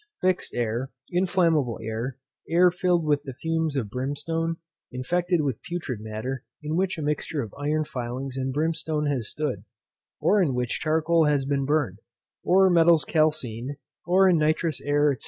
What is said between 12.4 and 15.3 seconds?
or metals calcined, or in nitrous air, &c.